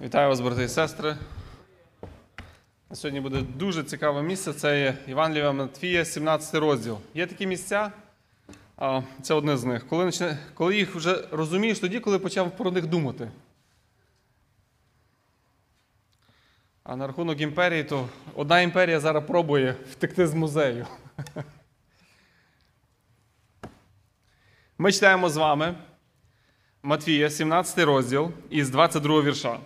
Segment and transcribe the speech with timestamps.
[0.00, 1.16] Вітаю вас, брати і сестри.
[2.92, 4.52] Сьогодні буде дуже цікаве місце.
[4.52, 6.98] Це є Євангелія Матфія, 17 розділ.
[7.14, 7.92] Є такі місця,
[9.22, 9.88] це одне з них.
[9.88, 10.10] Коли,
[10.54, 13.30] коли їх вже розумієш, тоді, коли почав про них думати.
[16.84, 20.86] А на рахунок імперії, то одна імперія зараз пробує втекти з музею.
[24.78, 25.74] Ми читаємо з вами
[26.82, 29.58] Матвія, 17 розділ із 22 вірша.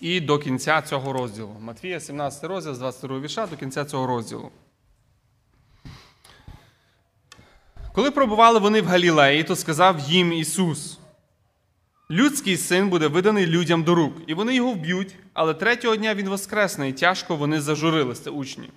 [0.00, 1.56] І до кінця цього розділу.
[1.60, 4.50] Матвія, 17 розділ з 22 вірша до кінця цього розділу.
[7.92, 10.98] Коли пробували вони в Галілеї, то сказав їм Ісус:
[12.10, 16.28] Людський син буде виданий людям до рук, і вони його вб'ють, але третього дня він
[16.28, 18.70] воскресне, і тяжко вони зажурилися, це учні.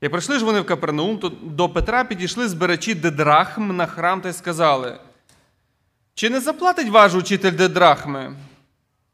[0.00, 4.28] Як прийшли ж вони в Капернаум, то до Петра підійшли збирачі дедрахм на храм та
[4.28, 4.98] й сказали:
[6.14, 8.36] Чи не заплатить ваш учитель дедрахми?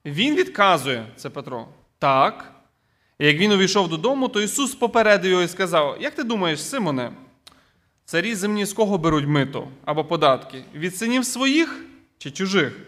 [0.04, 1.68] Він відказує, це Петро.
[1.98, 2.54] Так.
[3.18, 7.12] І як він увійшов додому, то Ісус попередив його і сказав: Як ти думаєш, Симоне,
[8.04, 10.64] царі земні з кого беруть мито або податки?
[10.74, 11.84] Від синів своїх
[12.18, 12.80] чи чужих?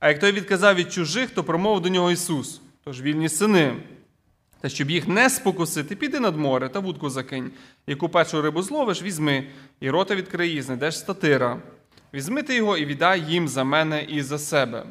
[0.00, 3.76] А як той відказав від чужих, то промовив до нього Ісус, тож вільні сини.
[4.60, 7.50] Та щоб їх не спокусити, піди над море та вудку закинь.
[7.86, 9.46] Яку першу рибу зловиш, візьми,
[9.80, 11.62] і рота відкриї, знайдеш статира.
[12.14, 14.86] Візьми ти його і віддай їм за мене і за себе.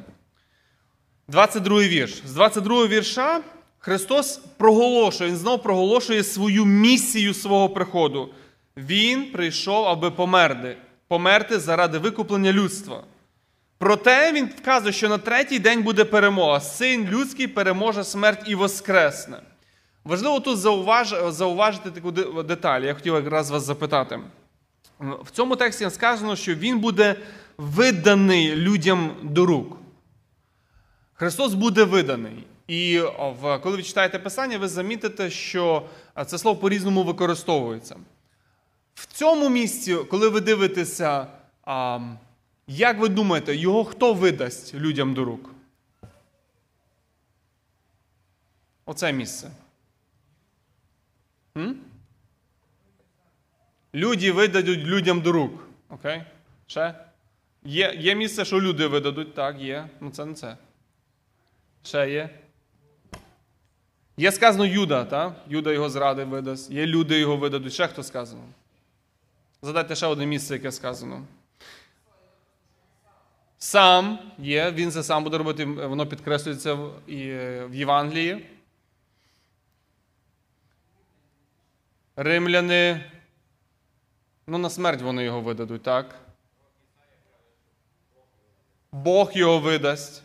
[1.30, 2.22] 22 вірш.
[2.26, 3.42] З 22 вірша
[3.80, 8.30] Христос проголошує, Він знов проголошує свою місію свого приходу.
[8.78, 13.04] Він прийшов, аби померти, померти заради викуплення людства.
[13.78, 16.60] Проте він вказує, що на третій день буде перемога.
[16.60, 19.38] Син людський переможе смерть і воскресне.
[20.06, 21.16] Важливо тут зауваж...
[21.30, 22.12] зауважити таку
[22.44, 22.82] деталь.
[22.82, 24.20] Я хотів якраз вас запитати.
[25.00, 27.16] В цьому тексті сказано, що він буде
[27.58, 29.78] виданий людям до рук.
[31.20, 32.44] Христос буде виданий.
[32.68, 35.90] І в- коли ви читаєте Писання, ви замітите, що
[36.26, 37.96] це слово по-різному використовується.
[38.96, 41.28] В цьому місці, коли ви дивитеся,
[42.68, 45.50] як ви думаєте, його хто видасть людям до рук?
[48.86, 49.52] Оце місце.
[51.58, 51.78] М?
[53.96, 55.52] Люди видадуть людям до рук.
[55.90, 56.24] Окей?
[56.68, 56.96] Ще?
[57.64, 59.90] Є, є місце, що люди видадуть, так, є.
[60.02, 60.58] Ну це не це.
[61.88, 62.30] Ще є.
[64.18, 65.36] Є сказано Юда, так?
[65.48, 66.72] Юда його зрадив видасть.
[66.72, 67.74] Є люди його видадуть.
[67.74, 68.44] Ще хто сказано?
[69.62, 71.26] Задайте ще одне місце, яке сказано.
[73.58, 77.32] Сам є, він це сам буде робити, воно підкреслюється в, і,
[77.66, 78.46] в Євангелії.
[82.16, 83.12] Римляни.
[84.48, 86.16] Ну, на смерть вони його видадуть, так?
[88.92, 90.24] Бог його видасть.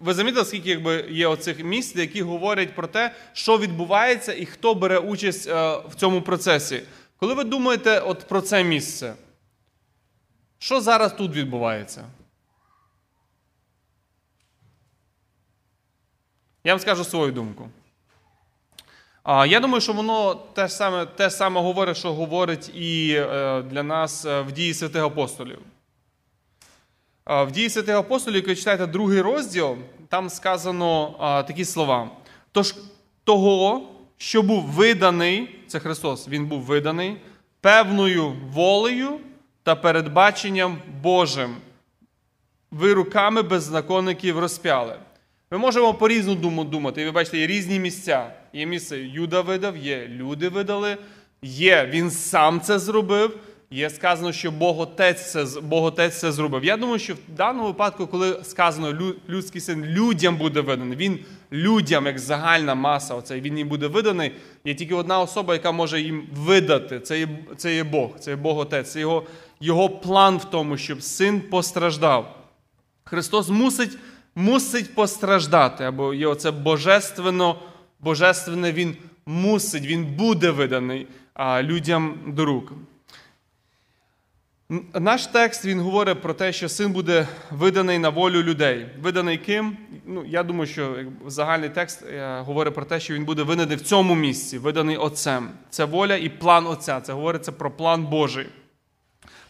[0.00, 4.74] Ви замітили, скільки якби, є оцих місць, які говорять про те, що відбувається і хто
[4.74, 6.82] бере участь е, в цьому процесі.
[7.16, 9.14] Коли ви думаєте от про це місце,
[10.58, 12.04] що зараз тут відбувається?
[16.64, 17.68] Я вам скажу свою думку.
[19.26, 24.24] Я думаю, що воно те саме, те саме говорить, що говорить і е, для нас
[24.24, 25.58] е, в дії святих апостолів.
[27.28, 29.76] В дії святих апостолів, якщо читаєте другий розділ,
[30.08, 31.14] там сказано
[31.46, 32.10] такі слова.
[32.52, 32.74] Тож
[33.24, 37.16] того, що був виданий, це Христос, Він був виданий
[37.60, 39.20] певною волею
[39.62, 41.56] та передбаченням Божим.
[42.70, 44.96] Ви руками беззаконників розп'яли.
[45.50, 47.02] Ми можемо по-різному думати.
[47.02, 48.32] І ви бачите, є різні місця.
[48.52, 50.96] Є місце Юда видав, є люди видали,
[51.42, 53.38] є він сам це зробив.
[53.70, 56.64] Є сказано, що Бог Отець це, Бог Отець це зробив.
[56.64, 61.18] Я думаю, що в даному випадку, коли сказано людський син людям буде виданий, він
[61.52, 64.32] людям, як загальна маса, оцей, він їм буде виданий.
[64.64, 67.00] Є тільки одна особа, яка може їм видати.
[67.00, 68.92] Це є, це є Бог, це є Бог Отець.
[68.92, 69.22] Це його,
[69.60, 72.36] його план в тому, щоб син постраждав.
[73.04, 73.98] Христос мусить,
[74.34, 77.56] мусить постраждати, або є оце божественно,
[78.00, 78.96] божественне Він
[79.26, 82.72] мусить, Він буде виданий а, людям до рук.
[84.94, 88.86] Наш текст він говорить про те, що син буде виданий на волю людей.
[89.02, 89.76] Виданий ким?
[90.06, 93.80] Ну, я думаю, що загальний текст е, говорить про те, що він буде виданий в
[93.80, 95.50] цьому місці, виданий Отцем.
[95.70, 97.00] Це воля і план Отця.
[97.00, 98.46] Це говориться про план Божий.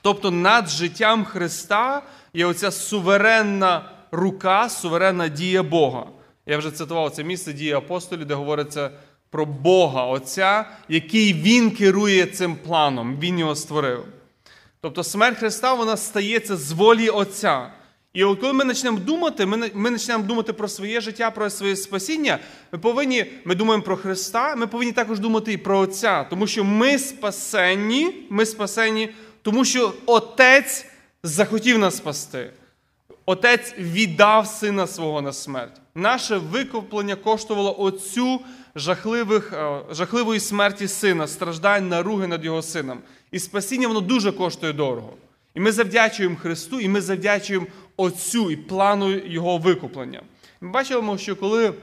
[0.03, 2.03] Тобто над життям Христа
[2.35, 6.07] є оця суверенна рука, суверенна дія Бога.
[6.47, 8.91] Я вже цитував це місце дії апостолів, де говориться
[9.31, 14.05] про Бога Отця, який Він керує цим планом, Він його створив.
[14.81, 17.71] Тобто смерть Христа вона стається з волі Отця.
[18.13, 21.77] І от коли ми почнемо думати, ми ми почнемо думати про своє життя, про своє
[21.77, 22.39] спасіння,
[22.73, 26.65] ми повинні, ми думаємо про Христа, ми повинні також думати і про Отця, тому що
[26.65, 29.09] ми спасенні, ми спасені,
[29.43, 30.87] тому що Отець
[31.23, 32.51] захотів нас спасти.
[33.27, 35.81] Отець віддав сина свого на смерть.
[35.95, 38.41] Наше викуплення коштувало оцю
[38.75, 42.99] жахливих, е, жахливої смерті сина, страждань, наруги над його сином.
[43.31, 45.15] І спасіння воно дуже коштує дорого.
[45.55, 47.67] І ми завдячуємо Христу, і ми завдячуємо
[47.97, 50.23] Отцю і плану Його викуплення.
[50.61, 51.75] Ми бачимо, що коли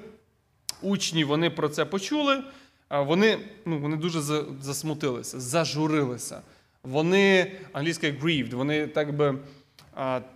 [0.81, 2.44] учні вони про це почули,
[2.89, 4.21] вони ну, вони дуже
[4.62, 6.42] засмутилися, зажурилися.
[6.83, 9.36] Вони, англійська grieved, вони так би.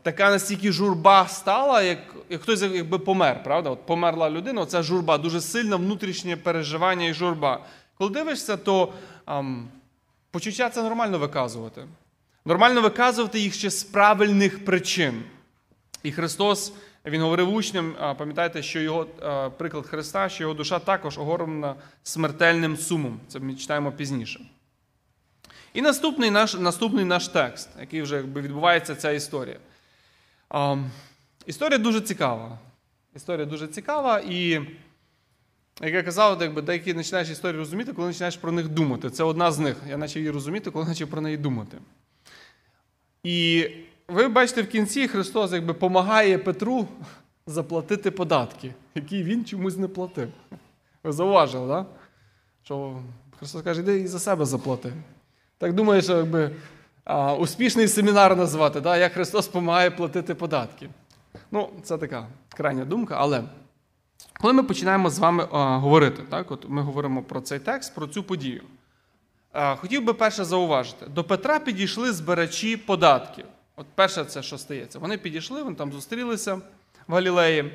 [0.01, 3.69] Така настільки журба стала, як як хтось якби помер, правда?
[3.69, 7.65] От Померла людина, оця журба, дуже сильне внутрішнє переживання і журба.
[7.97, 8.93] Коли дивишся, то
[9.25, 9.67] ам,
[10.31, 11.87] почуття це нормально виказувати.
[12.45, 15.23] Нормально виказувати їх ще з правильних причин.
[16.03, 16.73] І Христос,
[17.05, 19.05] Він говорив учням, пам'ятаєте, що його
[19.57, 23.19] приклад Христа, що його душа також огорнена смертельним сумом.
[23.27, 24.39] Це ми читаємо пізніше.
[25.73, 29.57] І наступний наш наступний наш текст, який вже якби, відбувається ця історія.
[30.49, 30.77] А,
[31.45, 32.59] Історія дуже цікава.
[33.15, 34.61] Історія дуже цікава, і,
[35.81, 39.09] як я казав, якби, деякі починаєш історію розуміти, коли починаєш про них думати.
[39.09, 39.75] Це одна з них.
[39.89, 41.77] Я почав її розуміти, коли почав про неї думати.
[43.23, 43.67] І
[44.07, 46.87] ви бачите, в кінці Христос якби допомагає Петру
[47.47, 50.29] заплатити податки, які він чомусь не платив.
[51.03, 51.67] Ви зауважили.
[51.67, 51.85] Да?
[52.63, 52.99] Що
[53.39, 54.93] Христос каже, іди і за себе заплати.
[55.57, 56.51] Так думаю, що якби
[57.03, 58.97] а, успішний семінар назвати, да?
[58.97, 60.89] як Христос допомагає платити податки.
[61.51, 63.43] Ну, це така крайня думка, але
[64.41, 66.51] коли ми починаємо з вами а, говорити, так?
[66.51, 68.63] От ми говоримо про цей текст, про цю подію.
[69.51, 73.45] А, хотів би перше зауважити: до Петра підійшли збирачі податків.
[73.75, 74.99] От перше, це що стається.
[74.99, 76.55] Вони підійшли, вони там зустрілися
[77.07, 77.71] в Галілеї.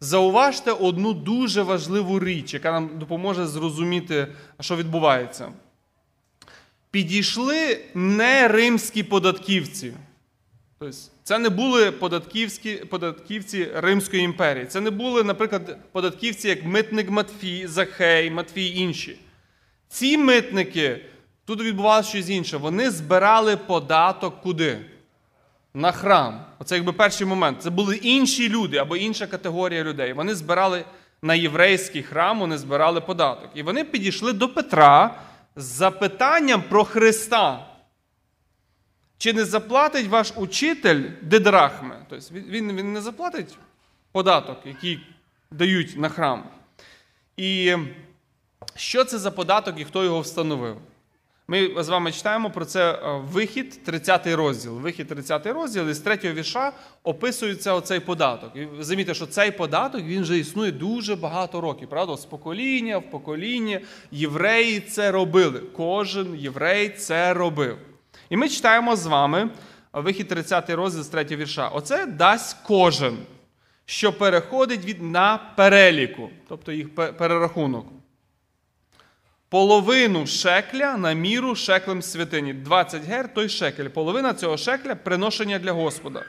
[0.00, 4.26] Зауважте одну дуже важливу річ, яка нам допоможе зрозуміти,
[4.60, 5.52] що відбувається.
[6.90, 9.92] Підійшли не римські податківці.
[10.78, 14.66] Тобто, це не були податківські, податківці Римської імперії.
[14.66, 19.18] Це не були, наприклад, податківці, як митник Матфій, Захей, Матфій і інші.
[19.88, 21.04] Ці митники,
[21.44, 22.56] тут відбувалося щось інше.
[22.56, 24.78] Вони збирали податок куди?
[25.74, 26.40] на храм.
[26.58, 27.62] Оце якби перший момент.
[27.62, 30.12] Це були інші люди або інша категорія людей.
[30.12, 30.84] Вони збирали
[31.22, 33.50] на єврейський храм, вони збирали податок.
[33.54, 35.14] І вони підійшли до Петра
[35.56, 37.66] з запитанням про Христа.
[39.18, 41.96] Чи не заплатить ваш учитель дидрахми?
[42.08, 43.58] Тобто він, він не заплатить
[44.12, 45.06] податок, який
[45.50, 46.44] дають на храм.
[47.36, 47.76] І
[48.74, 50.76] що це за податок і хто його встановив?
[51.48, 54.78] Ми з вами читаємо про це е, вихід, 30 розділ.
[54.78, 56.72] Вихід 30 розділ, і з третього вірша
[57.02, 58.56] описується оцей податок.
[58.56, 61.88] І замітьте, що цей податок він вже існує дуже багато років.
[61.88, 65.60] Правда, з покоління в покоління євреї це робили.
[65.76, 67.78] Кожен єврей це робив.
[68.30, 69.50] І ми читаємо з вами
[69.92, 71.68] вихід 30 розділ з третього вірша.
[71.68, 73.16] Оце дасть кожен,
[73.86, 77.86] що переходить від на переліку, тобто їх перерахунок
[79.54, 82.52] половину шекля на міру шеклем святині.
[82.54, 83.88] 20 гер той шекель.
[83.88, 86.24] Половина цього шекля приношення для Господа.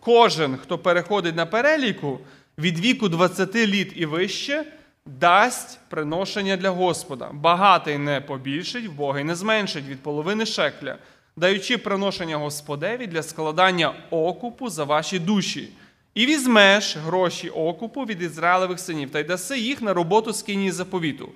[0.00, 2.20] Кожен, хто переходить на переліку
[2.58, 4.64] від віку 20 літ і вище,
[5.06, 7.30] дасть приношення для Господа.
[7.32, 10.96] Багатий не побільшить, вбогий не зменшить від половини шекля,
[11.36, 15.68] даючи приношення Господеві для складання окупу за ваші душі.
[16.14, 21.28] І візьмеш гроші окупу від Ізраїлевих синів та й даси їх на роботу скині заповіту.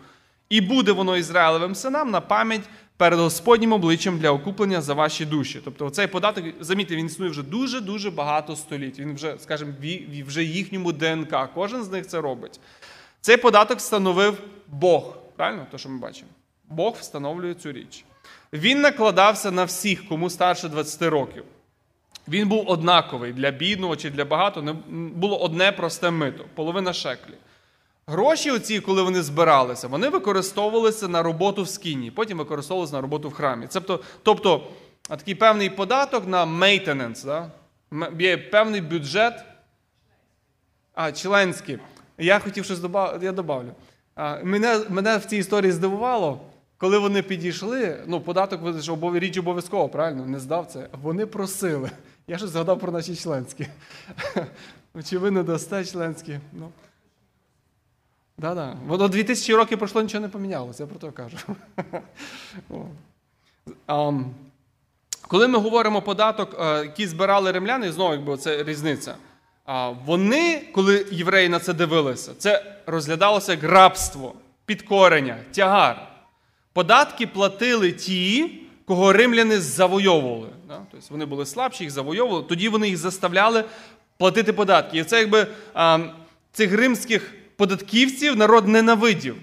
[0.48, 5.60] І буде воно Ізраїлевим синам на пам'ять перед Господнім обличчям для окуплення за ваші душі.
[5.64, 8.98] Тобто цей податок, замітьте, він існує вже дуже-дуже багато століть.
[8.98, 9.72] Він вже, скажімо,
[10.26, 11.34] вже їхньому ДНК.
[11.54, 12.60] Кожен з них це робить.
[13.20, 14.38] Цей податок встановив
[14.68, 15.16] Бог.
[15.36, 15.66] Правильно?
[15.70, 16.30] То, що ми бачимо.
[16.68, 18.04] Бог встановлює цю річ.
[18.52, 21.44] Він накладався на всіх, кому старше 20 років.
[22.28, 24.76] Він був однаковий для бідного чи для багато.
[24.90, 27.34] Було одне просте мито половина шеклі.
[28.06, 33.28] Гроші, оці, коли вони збиралися, вони використовувалися на роботу в скіні, потім використовувалися на роботу
[33.28, 33.66] в храмі.
[33.72, 34.66] Тобто, тобто
[35.08, 37.50] такий певний податок на maintenance, да?
[38.18, 39.44] є певний бюджет.
[40.94, 41.78] А, членський.
[42.18, 43.72] Я хотів щось додати, я добавлю.
[44.14, 46.40] А, мене, мене в цій історії здивувало,
[46.78, 48.60] коли вони підійшли, ну, податок
[49.14, 50.88] річ обов'язково, правильно, не здав це.
[51.02, 51.90] Вони просили.
[52.26, 53.66] Я щось згадав про наші членські.
[55.04, 56.40] Чи ви не дасте членські?
[56.52, 56.70] Ну.
[58.38, 58.76] Да, да.
[58.86, 61.36] Воно 2000 років пройшло, нічого не помінялося, я про це кажу.
[65.28, 69.14] Коли ми говоримо податок, е, який збирали римляни, знову якби це різниця.
[70.04, 76.15] Вони, коли євреї на це дивилися, це розглядалося як рабство, підкорення, тягар.
[76.76, 78.50] Податки платили ті,
[78.84, 80.48] кого римляни завойовували.
[80.68, 80.80] Да?
[80.90, 83.64] Тобто вони були слабші, їх завойовували, тоді вони їх заставляли
[84.18, 84.98] платити податки.
[84.98, 85.98] І це якби а,
[86.52, 89.36] цих римських податківців народ ненавидів.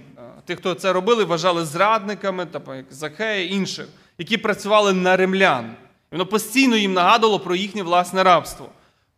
[0.45, 3.87] Тих, хто це робили, вважали зрадниками, типу, як Захея інших,
[4.17, 5.65] які працювали на римлян.
[6.11, 8.69] І воно постійно їм нагадувало про їхнє власне рабство.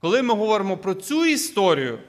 [0.01, 2.00] Коли ми говоримо про цю історію,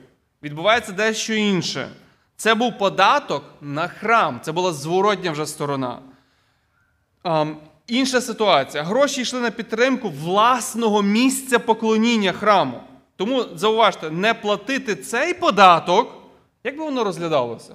[0.43, 1.89] відбувається дещо інше.
[2.37, 5.99] Це був податок на храм, це була зворотня вже сторона.
[7.25, 7.55] Um,
[7.87, 8.83] інша ситуація.
[8.83, 12.81] Гроші йшли на підтримку власного місця поклоніння храму.
[13.17, 16.13] Тому зауважте, не платити цей податок,
[16.65, 17.75] як би воно розглядалося?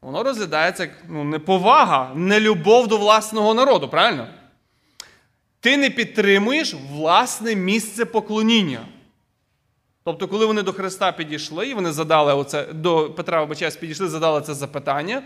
[0.00, 4.28] Воно розглядається як ну, неповага, нелюбов до власного народу, правильно?
[5.60, 8.80] Ти не підтримуєш власне місце поклоніння.
[10.04, 14.40] Тобто, коли вони до Христа підійшли, і вони задали оце, до Петра Обачась підійшли, задали
[14.40, 15.22] це запитання.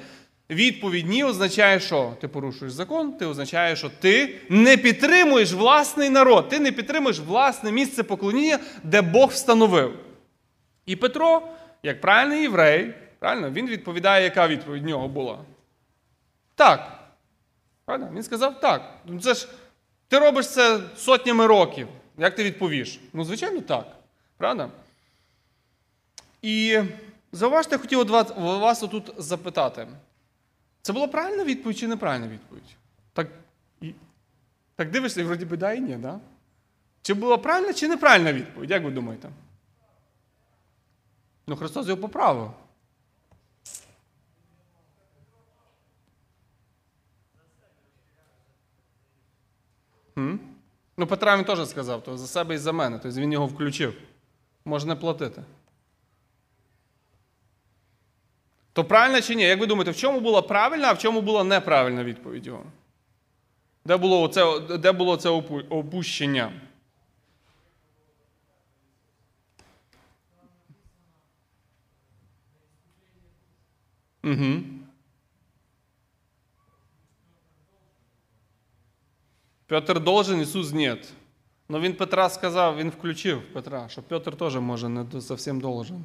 [0.50, 6.48] Відповідь ні означає, що ти порушуєш закон, ти означає, що ти не підтримуєш власний народ,
[6.48, 9.94] ти не підтримуєш власне місце поклоніння, де Бог встановив.
[10.86, 11.42] І Петро,
[11.82, 15.38] як правильний єврей, правильно, він відповідає, яка відповідь в нього була?
[16.54, 16.92] Так.
[17.84, 18.10] Правильно?
[18.14, 18.94] Він сказав так.
[19.06, 19.48] Ну, це ж
[20.08, 21.88] ти робиш це сотнями років.
[22.18, 23.00] Як ти відповіш?
[23.12, 23.97] Ну, звичайно, так.
[24.38, 24.70] Правда?
[26.42, 26.82] І
[27.32, 29.88] зауважте, я хотів вас, отут запитати.
[30.82, 32.76] Це була правильна відповідь чи неправильна відповідь?
[33.12, 33.28] Так
[33.80, 33.94] і,
[34.76, 36.20] так дивишся, і вроді би да і ні, да?
[37.02, 38.70] Чи була правильна, чи неправильна відповідь?
[38.70, 39.28] Як ви думаєте?
[41.46, 42.52] Ну, Христос його поправив.
[50.14, 50.36] Хм?
[50.96, 52.98] Ну, Петра він теж сказав, то за себе і за мене.
[53.02, 53.94] Тобто він його включив.
[54.68, 55.42] Може не платити.
[58.72, 59.42] То правильно чи ні?
[59.42, 62.64] Як ви думаєте, в чому була правильна, а в чому була неправильна відповідь його?
[63.84, 65.28] Де було оце, де було це
[65.68, 66.52] опущення?
[74.24, 74.62] Угу.
[79.66, 81.12] Петр должен, Ісус нет.
[81.70, 86.04] Ну він Петра сказав, він включив Петра, що Петр теж може не зовсім должен.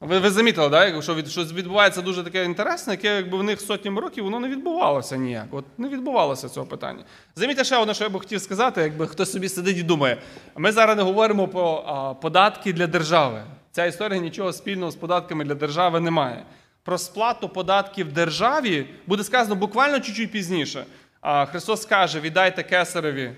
[0.00, 1.02] Ви ви замітили, да?
[1.02, 4.48] що від, щось відбувається дуже таке інтересне, яке якби в них сотнями років воно не
[4.48, 5.46] відбувалося ніяк.
[5.50, 7.04] От не відбувалося цього питання.
[7.36, 10.18] Замітьте ще одне, що я би хотів сказати, якби хтось собі сидить і думає,
[10.56, 13.42] ми зараз не говоримо про а, податки для держави.
[13.72, 16.44] Ця історія нічого спільного з податками для держави не має.
[16.82, 20.86] Про сплату податків державі буде сказано буквально чуть-чуть пізніше.
[21.20, 23.32] А Христос каже: віддайте кесареві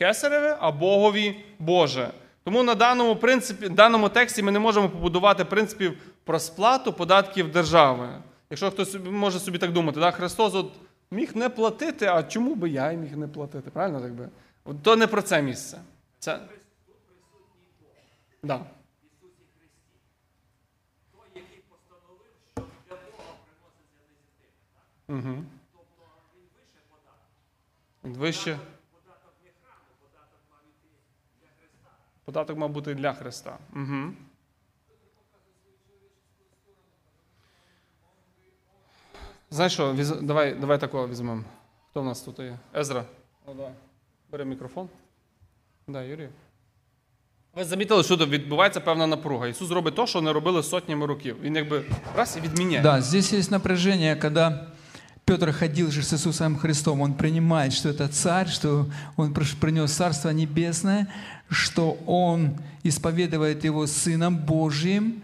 [0.00, 2.10] кесареве, а Богові Боже.
[2.44, 8.08] Тому на даному принципі, даному тексті ми не можемо побудувати принципів про сплату податків держави.
[8.50, 10.10] Якщо хтось може собі так думати, да?
[10.10, 10.72] Христос от
[11.10, 13.70] міг не платити, а чому би я міг не платити?
[13.70, 14.28] Правильно так би?
[14.64, 15.78] От То не про це місце.
[16.18, 16.40] Це...
[18.42, 18.60] Да.
[25.08, 25.44] Угу.
[28.04, 28.58] Він вище.
[28.58, 28.79] Податок
[32.56, 33.58] мав бути для Христа.
[33.74, 34.12] Угу.
[39.50, 40.10] Знаєш що, віз...
[40.10, 41.44] давай давай такого візьмемо.
[41.90, 42.58] Хто в нас тут є?
[42.76, 43.04] Езра.
[43.46, 43.70] О, да.
[44.30, 44.88] Бери мікрофон.
[45.88, 46.28] Да, Юрій.
[47.54, 49.48] Ви замітили, що тут відбувається певна напруга.
[49.48, 51.36] Ісус робить те, що не робили сотнями років.
[51.40, 51.84] Він якби
[52.16, 52.82] раз і відміняє.
[52.82, 54.66] Да, здесь есть напряжение, когда
[55.24, 60.30] Петр ходил же с Иисусом Христом, он принимает, что это царь, что он принес Царство
[60.30, 61.08] Небесное,
[61.48, 65.22] что он исповедует его Сыном Божьим,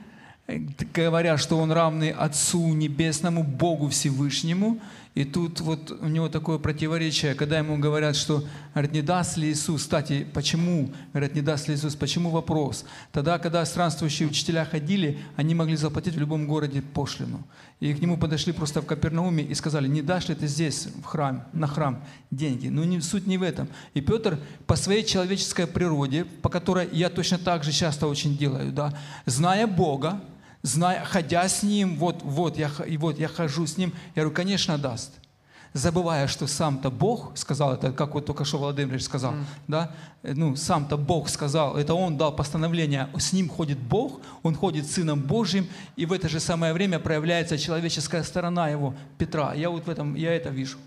[0.95, 4.79] говоря, что он равный Отцу Небесному, Богу Всевышнему.
[5.17, 8.45] И тут вот у него такое противоречие, когда ему говорят, что,
[8.75, 12.85] говорят, не даст ли Иисус, кстати, почему, говорят, не даст ли Иисус, почему вопрос?
[13.13, 17.43] Тогда, когда странствующие учителя ходили, они могли заплатить в любом городе пошлину.
[17.81, 21.05] И к нему подошли просто в Капернауме и сказали, не дашь ли ты здесь, в
[21.05, 22.69] храм, на храм, деньги?
[22.69, 23.69] Но не, суть не в этом.
[23.95, 28.71] И Петр по своей человеческой природе, по которой я точно так же часто очень делаю,
[28.71, 28.93] да,
[29.25, 30.21] зная Бога,
[30.67, 34.35] зная, ходя с Ним, вот, вот, я, и вот я хожу с Ним, я говорю,
[34.35, 35.13] конечно, даст.
[35.73, 39.45] Забывая, что сам-то Бог сказал это, как вот только что Владимир сказал, mm.
[39.69, 39.91] да,
[40.23, 45.21] ну, сам-то Бог сказал, это Он дал постановление, с Ним ходит Бог, Он ходит Сыном
[45.21, 49.55] Божьим, и в это же самое время проявляется человеческая сторона Его, Петра.
[49.55, 50.79] Я вот в этом, я это вижу.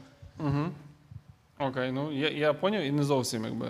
[1.57, 3.67] Окей, ну я я поняв і не зовсім якби.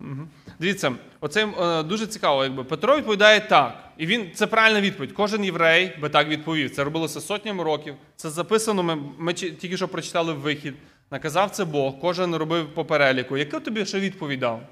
[0.00, 0.28] Мгм.
[0.58, 2.44] Дивіться, оце е, дуже цікаво.
[2.44, 3.84] Якби Петро відповідає так.
[3.96, 5.12] І він це правильна відповідь.
[5.12, 6.70] Кожен єврей би так відповів.
[6.70, 7.94] Це робилося сотнями років.
[8.16, 8.82] Це записано.
[8.82, 10.74] Ми, ми тільки що прочитали вихід.
[11.10, 13.36] Наказав це Бог, кожен робив по переліку.
[13.36, 14.62] Яку тобі ще відповідь дав?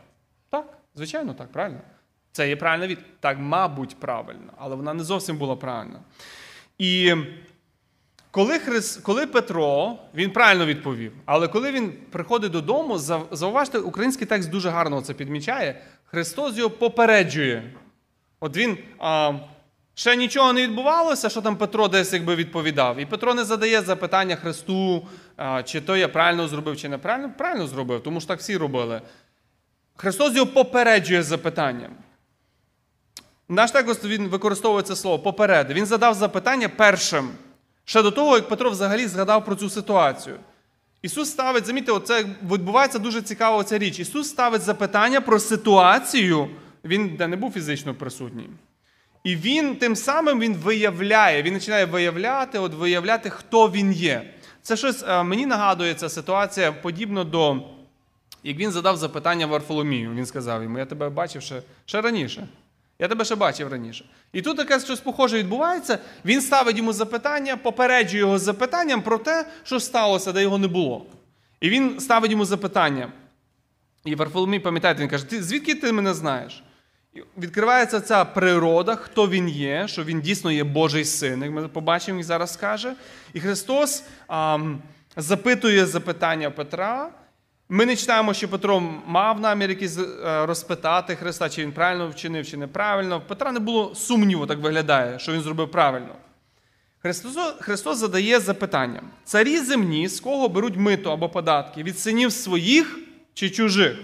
[0.51, 1.81] Так, звичайно, так, правильно.
[2.33, 3.21] Це є правильна відповідь.
[3.21, 6.01] Так, мабуть, правильно, але вона не зовсім була правильна.
[6.79, 7.15] І
[8.37, 8.97] коли, Хрис...
[8.97, 12.99] коли Петро, він правильно відповів, але коли він приходить додому,
[13.31, 15.81] зауважте, український текст дуже гарно це підмічає.
[16.05, 17.73] Христос його попереджує.
[18.41, 19.33] От він а,
[19.95, 22.99] ще нічого не відбувалося, що там Петро десь якби відповідав.
[22.99, 27.33] І Петро не задає запитання Христу, а, чи то я правильно зробив, чи неправильно.
[27.39, 29.01] Правильно зробив, тому що так всі робили.
[29.97, 31.93] Христос його попереджує запитанням.
[33.49, 35.75] Наш текст він використовує це слово попереди.
[35.75, 37.31] Він задав запитання першим,
[37.87, 40.37] ще до того, як Петро взагалі згадав про цю ситуацію.
[41.03, 43.99] Ісус ставить, замітьте, оце відбувається дуже цікава ця річ.
[43.99, 46.49] Ісус ставить запитання про ситуацію,
[46.85, 48.49] він де не був фізично присутній.
[49.25, 54.35] І він тим самим він виявляє, він починає виявляти, от виявляти, хто він є.
[54.63, 57.63] Це щось е, мені нагадує ця ситуація подібно до,
[58.43, 60.15] як він задав запитання Варфоломію.
[60.15, 62.49] Він сказав йому: Я тебе бачив ще, ще раніше.
[62.99, 64.05] Я тебе ще бачив раніше.
[64.33, 65.99] І тут таке щось похоже відбувається.
[66.25, 71.07] Він ставить йому запитання, попереджує його запитанням про те, що сталося, де його не було.
[71.61, 73.13] І він ставить йому запитання.
[74.05, 76.63] І Варфоломій, пам'ятаєте, він каже: ти, звідки ти мене знаєш?
[77.15, 81.69] І відкривається ця природа, хто він є, що він дійсно є Божий син, як ми
[81.69, 82.95] побачимо, і зараз скаже.
[83.33, 84.83] І Христос ам,
[85.17, 87.11] запитує запитання Петра.
[87.69, 92.47] Ми не читаємо, що Петро мав намір якийсь е, розпитати Христа, чи він правильно вчинив,
[92.47, 93.21] чи неправильно.
[93.21, 96.15] Петра не було сумніву, так виглядає, що він зробив правильно.
[96.99, 101.83] Христос, Христос задає запитання: царі земні з кого беруть мито або податки?
[101.83, 102.99] Від синів своїх
[103.35, 103.99] чи чужих?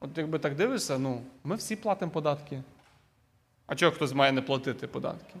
[0.00, 2.62] От якби так дивишся, ну, ми всі платимо податки.
[3.66, 5.34] А чого хтось має не платити податки?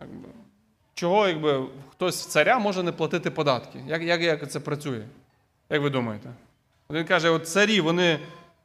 [0.00, 0.28] Якби,
[0.96, 3.80] Чого, якби хтось царя може не платити податки?
[3.86, 5.02] Як, як, як це працює?
[5.70, 6.30] Як ви думаєте?
[6.90, 8.18] Він каже: от царі вони,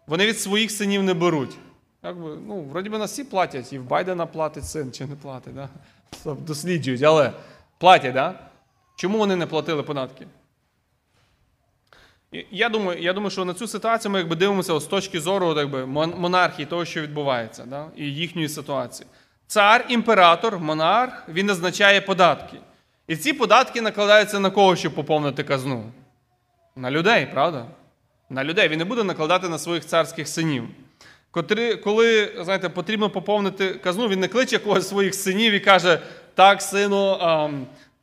[0.07, 1.57] вони від своїх синів не беруть.
[2.03, 5.53] Якби, ну, вроді би нас всі платять, і в Байдена платить син чи не платить.
[5.55, 5.69] Да?
[6.25, 7.33] Досліджують, але
[7.77, 8.39] платять, да?
[8.95, 10.27] Чому вони не платили податки?
[12.51, 15.85] Я думаю, я думаю, що на цю ситуацію ми якби дивимося з точки зору якби,
[15.85, 17.87] монархії, того, що відбувається, да?
[17.95, 19.07] і їхньої ситуації.
[19.51, 22.57] Цар, імператор, монарх, він назначає податки.
[23.07, 25.91] І ці податки накладаються на кого, щоб поповнити казну?
[26.75, 27.65] На людей, правда?
[28.29, 28.67] На людей.
[28.67, 30.63] Він не буде накладати на своїх царських синів.
[31.31, 35.99] Котрі, коли, знаєте, потрібно поповнити казну, він не кличе когось своїх синів і каже:
[36.35, 37.17] так, сину,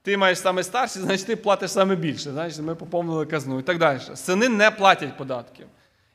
[0.03, 2.31] ти маєш саме старший, значить ти платиш саме більше.
[2.31, 4.01] Значить, ми поповнили казну і так далі.
[4.15, 5.67] Сини не платять податків.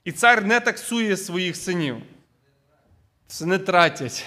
[0.04, 1.98] І цар не таксує своїх синів.
[3.28, 4.26] Сини тратять.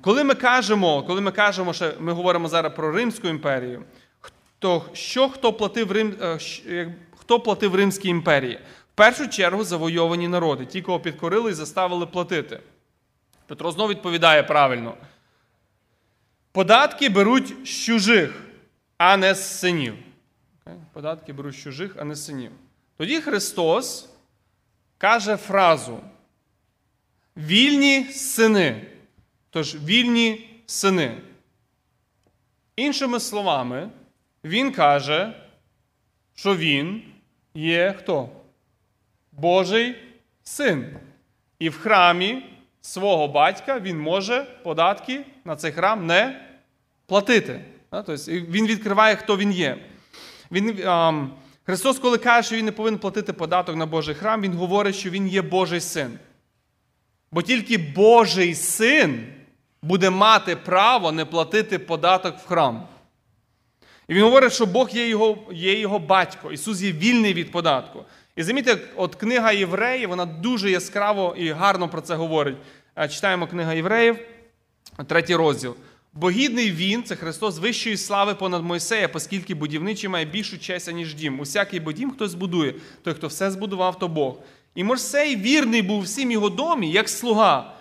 [0.00, 3.84] Коли ми кажемо, коли ми кажемо, що ми говоримо зараз про Римську імперію,
[4.58, 6.16] то що хто платив Рим,
[6.66, 8.60] е, хто платив Римській імперії?
[8.92, 12.60] В першу чергу завойовані народи, ті, кого підкорили і заставили платити.
[13.46, 14.94] Петро знову відповідає правильно.
[16.52, 18.42] Податки беруть з чужих,
[18.98, 19.94] а не з синів.
[20.92, 22.50] Податки беруть з чужих, а не з синів.
[22.96, 24.08] Тоді Христос
[24.98, 26.00] каже фразу:
[27.36, 28.86] вільні сини.
[29.50, 31.18] Тож вільні сини.
[32.76, 33.90] Іншими словами,
[34.44, 35.32] він каже,
[36.34, 37.02] що він
[37.54, 38.28] є хто?
[39.32, 39.96] Божий
[40.42, 40.96] син.
[41.58, 42.42] І в храмі
[42.80, 46.46] свого батька він може податки на цей храм не
[47.06, 47.64] платити.
[47.90, 49.78] Тобто він відкриває, хто він є.
[50.52, 50.78] Він,
[51.64, 55.10] Христос, коли каже, що він не повинен платити податок на Божий храм, він говорить, що
[55.10, 56.18] він є Божий син.
[57.32, 59.26] Бо тільки Божий син
[59.82, 62.88] буде мати право не платити податок в храм.
[64.08, 66.52] І він говорить, що Бог є його, є його батько.
[66.52, 68.04] Ісус є вільний від податку.
[68.36, 72.56] І замітьте, от книга Євреїв, вона дуже яскраво і гарно про це говорить.
[72.96, 74.18] Е, Читаємо книга Євреїв,
[75.06, 75.76] третій розділ.
[76.12, 81.14] Бо гідний він, це Христос, вищої слави понад Мойсея, оскільки будівничий має більшу честь, ніж
[81.14, 81.40] дім.
[81.40, 84.36] Усякий бо дім хтось збудує, той, хто все збудував, то Бог.
[84.78, 87.74] І Мойсей вірний був всім його домі, як слуга.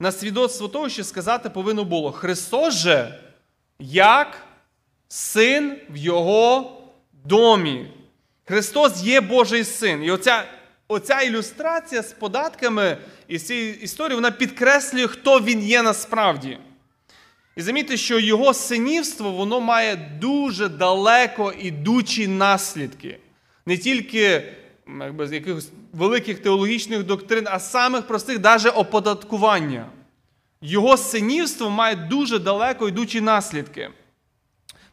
[0.00, 3.20] На свідоцтво того, що сказати повинно було: Христос же
[3.78, 4.46] як
[5.08, 6.72] син в його
[7.24, 7.86] домі.
[8.44, 10.04] Христос є Божий син.
[10.04, 10.44] І оця,
[10.88, 12.96] оця ілюстрація з податками
[13.28, 16.58] і з цієї історії вона підкреслює, хто він є насправді.
[17.56, 23.18] І замітьте, що його синівство воно має дуже далеко ідучі наслідки.
[23.66, 24.52] Не тільки
[25.00, 29.86] якби, з якихось великих теологічних доктрин, а самих простих, навіть оподаткування.
[30.60, 33.90] Його синівство має дуже далеко йдучі наслідки.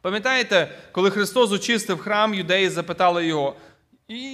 [0.02, 3.56] Пам'ятаєте, коли Христос очистив храм, юдеї запитали його,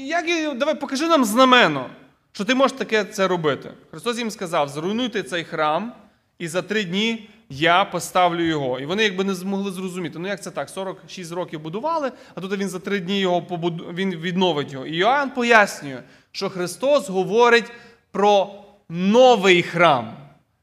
[0.05, 1.89] як, давай покажи нам знамено,
[2.31, 3.71] що ти можеш таке це робити.
[3.91, 5.93] Христос їм сказав: зруйнуйте цей храм,
[6.39, 8.79] і за три дні я поставлю його.
[8.79, 10.19] І вони якби не змогли зрозуміти.
[10.19, 10.69] Ну як це так?
[10.69, 13.85] 46 років будували, а тут він за три дні його побуду...
[13.93, 14.85] він відновить його.
[14.85, 17.71] І Йоанн пояснює, що Христос говорить
[18.11, 18.49] про
[18.89, 20.13] новий храм,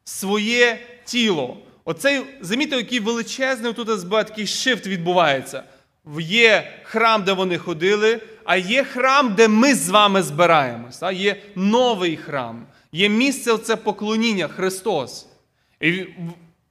[0.05, 1.57] своє тіло.
[1.85, 5.63] Оцей, замітьте, який величезний тут СБ, такий шифт відбувається.
[6.21, 11.03] Є храм, де вони ходили, а є храм, де ми з вами збираємось.
[11.13, 15.27] Є новий храм, є місце оце поклоніння Христос.
[15.85, 16.07] І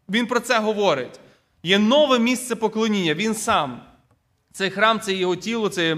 [0.09, 1.19] він- про це говорить.
[1.63, 3.81] Є нове місце поклоніння, він сам.
[4.51, 5.97] Цей храм це його тіло, це,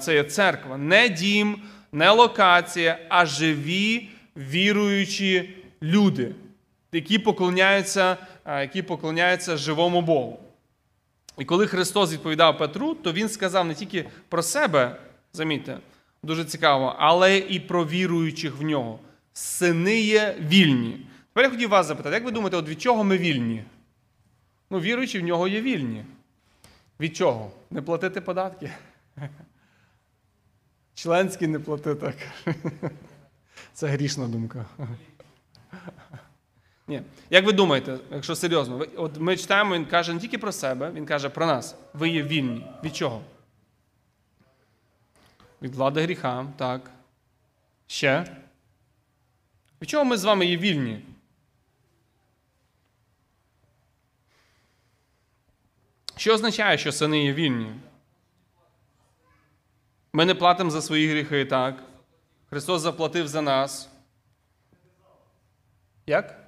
[0.00, 0.76] це є церква.
[0.76, 5.50] Не дім, не локація, а живі віруючі
[5.82, 6.34] люди,
[6.92, 8.16] які поклоняються,
[8.46, 10.40] які поклоняються живому Богу.
[11.38, 14.96] І коли Христос відповідав Петру, то він сказав не тільки про себе,
[15.32, 15.78] замітьте,
[16.22, 18.98] дуже цікаво, але і про віруючих в нього.
[19.32, 20.96] Сини є вільні.
[21.38, 23.64] Тепер я хотів вас запитати, як ви думаєте, от від чого ми вільні?
[24.70, 26.04] Ну, віруючі в нього є вільні.
[27.00, 27.50] Від чого?
[27.70, 28.70] Не платити податки?
[30.94, 32.14] Членські не платити.
[33.72, 34.66] Це грішна думка.
[36.88, 37.02] Ні.
[37.30, 41.06] Як ви думаєте, якщо серйозно, от ми читаємо, він каже не тільки про себе, він
[41.06, 41.76] каже про нас.
[41.94, 42.66] Ви є вільні.
[42.84, 43.22] Від чого?
[45.62, 46.90] Від влади гріха, так.
[47.86, 48.36] Ще.
[49.82, 51.02] Від чого ми з вами є вільні?
[56.18, 57.72] Що означає, що сини є вільні?
[60.12, 61.82] Ми не платимо за свої гріхи, так?
[62.50, 63.88] Христос заплатив за нас.
[66.06, 66.40] Як?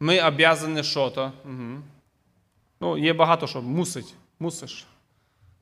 [0.00, 1.32] Ми обязані що-то.
[1.44, 1.82] Угу.
[2.80, 3.62] Ну, є багато що.
[3.62, 4.14] Мусить.
[4.40, 4.86] Мусиш.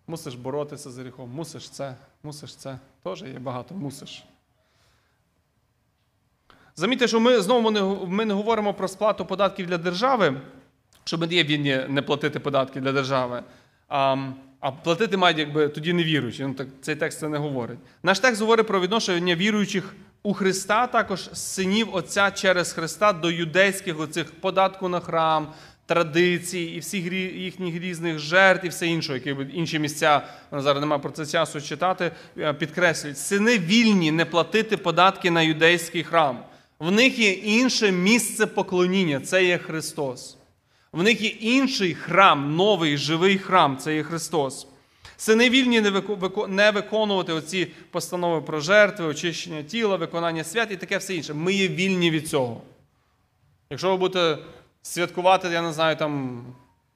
[0.06, 1.30] Мусиш боротися з гріхом.
[1.30, 1.96] Мусиш це.
[2.22, 2.78] Мусиш це.
[3.02, 3.74] Теж є багато.
[3.74, 4.24] Мусиш.
[6.74, 7.70] Замітьте, що ми знову
[8.06, 10.40] ми не говоримо про сплату податків для держави,
[11.06, 13.42] що ми є вільні не платити податки для держави.
[13.88, 14.16] А,
[14.60, 16.42] а платити мають якби тоді не віруючі.
[16.42, 17.78] Ну, так, цей текст це не говорить.
[18.02, 24.00] Наш текст говорить про відношення віруючих у Христа, також синів Отця через Христа до юдейських
[24.00, 25.48] оцих податку на храм,
[25.86, 31.10] традицій і всіх їхніх різних жертв і все інше, які інші місця, зараз немає про
[31.10, 33.18] це часу читати, е, підкреслюють.
[33.18, 36.38] Сини вільні не платити податки на юдейський храм.
[36.78, 40.36] В них є інше місце поклоніння, це є Христос.
[40.92, 44.66] В них є інший храм, новий живий храм, це є Христос.
[45.16, 50.70] Сини вільні не вико- вико- не виконувати оці постанови про жертви, очищення тіла, виконання свят
[50.70, 51.34] і таке все інше.
[51.34, 52.62] Ми є вільні від цього.
[53.70, 54.38] Якщо ви будете
[54.82, 56.44] святкувати, я не знаю, там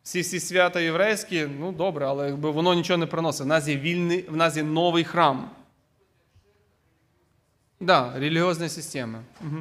[0.03, 3.45] всі всі свята єврейські, ну добре, але якби воно нічого не приносить.
[3.47, 5.51] В нас є вільний, в нас є новий храм.
[7.81, 9.19] Да, релігіозні системи.
[9.41, 9.59] Угу.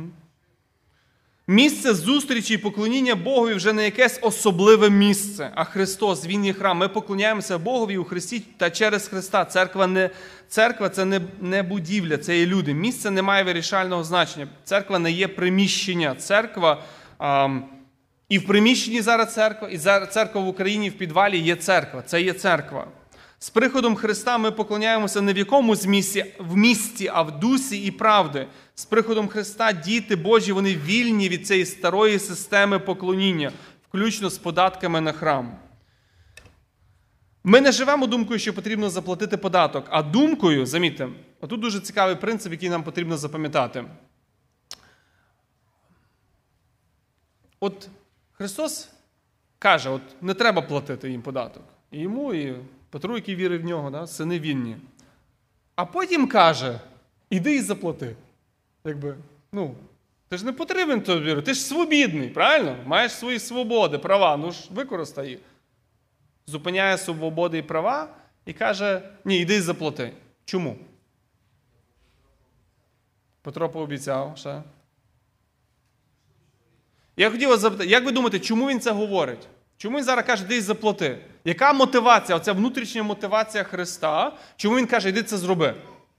[1.49, 6.77] Місце зустрічі і поклоніння Богові вже не якесь особливе місце, а Христос, Він є храм.
[6.77, 9.45] Ми поклоняємося Богові у Христі та через Христа.
[9.45, 10.09] Церква не,
[10.47, 12.73] церква це не, не будівля, це є люди.
[12.73, 14.47] Місце не має вирішального значення.
[14.63, 16.15] Церква не є приміщення.
[16.15, 16.83] Церква
[17.17, 17.65] ам,
[18.29, 22.01] і в приміщенні зараз церква, і зараз церква в Україні в підвалі є церква.
[22.01, 22.87] Це є церква.
[23.41, 27.91] З приходом Христа ми поклоняємося не в якомусь місці, в місті, а в дусі і
[27.91, 28.47] правди.
[28.75, 33.51] З приходом Христа діти Божі, вони вільні від цієї старої системи поклоніння,
[33.87, 35.59] включно з податками на храм.
[37.43, 41.09] Ми не живемо думкою, що потрібно заплатити податок, а думкою, замітьте,
[41.41, 43.85] отут дуже цікавий принцип, який нам потрібно запам'ятати.
[47.59, 47.89] От
[48.31, 48.89] Христос
[49.59, 51.63] каже: от не треба платити їм податок.
[51.91, 52.55] І йому, і
[52.89, 54.77] Петру, який вірив в нього, да, сини вільні.
[55.75, 56.79] А потім каже:
[57.29, 58.15] іди і заплати.
[58.85, 59.15] Якби,
[59.51, 59.75] ну,
[60.29, 62.77] ти ж не потрібен тобі, ти ж свобідний, правильно?
[62.85, 65.39] Маєш свої свободи, права, ну ж використай.
[66.47, 68.07] Зупиняє свободи і права
[68.45, 70.13] і каже: ні, іди і заплати.
[70.45, 70.77] Чому?
[73.41, 74.63] Петро пообіцяв ще.
[77.17, 79.47] Я хотів вас запитати, як ви думаєте, чому він це говорить?
[79.77, 81.17] Чому він зараз каже, іди заплати?
[81.49, 82.37] Яка мотивація?
[82.37, 84.37] Оця внутрішня мотивація Христа?
[84.55, 85.75] Чому він каже, йди це зроби?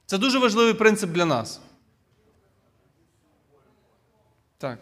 [0.07, 1.61] Це дуже важливий принцип для нас.
[4.59, 4.79] Так.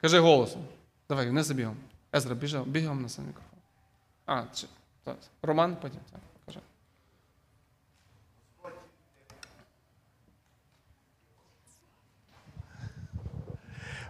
[0.00, 0.64] Кажи голосом.
[1.08, 1.76] Давай, не забігом.
[2.14, 3.58] Езра, біжав, бігом на сам мікрофон.
[4.26, 4.66] А, чи,
[5.04, 5.16] так.
[5.42, 6.00] Роман, потім.
[6.12, 6.60] Так, кажи.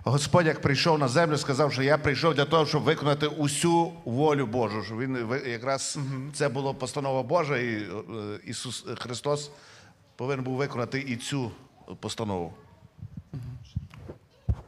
[0.04, 4.46] Господь, як прийшов на землю, сказав, що я прийшов для того, щоб виконати усю волю
[4.46, 4.82] Божу.
[4.82, 5.98] Що він якраз
[6.32, 7.88] це була постанова Божа, і е,
[8.44, 9.50] Ісус Христос
[10.16, 11.50] повинен був виконати і цю
[12.00, 12.52] постанову.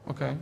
[0.07, 0.37] Окей.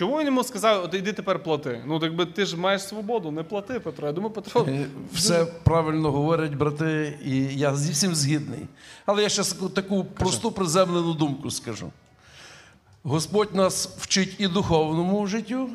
[0.00, 1.82] Чому він йому сказав, от йди тепер плати?
[1.86, 4.06] Ну, так би ти ж маєш свободу, не плати, Петро.
[4.06, 4.64] Я думаю, Петро.
[4.68, 8.66] Е, Все правильно говорять брати, і я зі всім згідний.
[9.06, 9.42] Але я ще
[9.74, 11.90] таку просту приземлену думку скажу.
[13.02, 15.70] Господь нас вчить і духовному життю,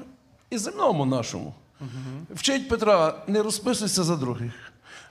[0.49, 1.53] і земному нашому.
[2.35, 4.53] Вчить Петра, не розписуйся за других.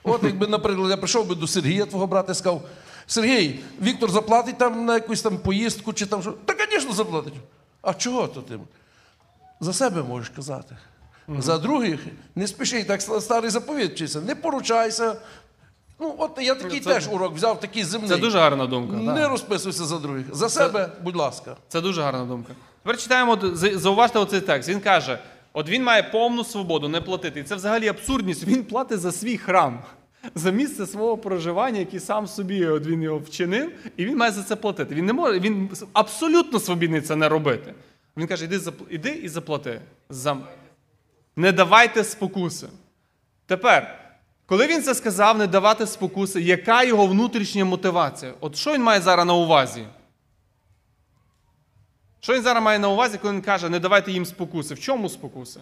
[0.03, 2.61] От якби, наприклад, я прийшов би до Сергія, твого брата, і сказав:
[3.07, 6.31] Сергій, Віктор заплатить там на якусь там поїздку чи там що.
[6.31, 7.33] Та, звісно, заплатить.
[7.81, 8.59] А чого то ти?
[9.59, 10.77] За себе можеш казати.
[11.27, 11.99] За других
[12.35, 15.15] не спіши, так старий заповіт вчиться, не поручайся.
[15.99, 18.09] Ну, от я такий Це- теж урок взяв, такий земний.
[18.09, 18.95] Це дуже гарна думка.
[18.95, 19.31] Не так.
[19.31, 20.35] розписуйся за других.
[20.35, 21.55] За себе, будь ласка.
[21.67, 22.53] Це дуже гарна думка.
[22.83, 24.69] Тепер читаємо, зауважте оцей текст.
[24.69, 25.19] Він каже:
[25.53, 27.39] от він має повну свободу не платити.
[27.39, 28.43] І це взагалі абсурдність.
[28.43, 29.79] Він платить за свій храм,
[30.35, 34.43] за місце свого проживання, який сам собі от він його вчинив, і він має за
[34.43, 34.95] це платити.
[34.95, 37.73] Він не може, він абсолютно свобідний це не робити.
[38.17, 39.81] Він каже: іди, іди і заплати.
[40.09, 40.37] За...
[41.35, 42.67] Не давайте спокуси.
[43.45, 43.99] Тепер,
[44.45, 48.33] коли він це сказав, не давати спокуси, яка його внутрішня мотивація?
[48.39, 49.85] От що він має зараз на увазі?
[52.19, 54.73] Що він зараз має на увазі, коли він каже, не давайте їм спокуси?
[54.73, 55.59] В чому спокуси?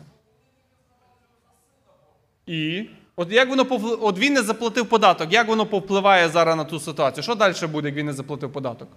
[2.45, 6.63] І от як воно повли- от він не заплатив податок, як воно повпливає зараз на
[6.63, 7.23] ту ситуацію?
[7.23, 8.89] Що далі буде, як він не заплатив податок?